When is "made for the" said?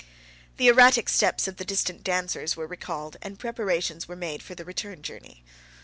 4.15-4.65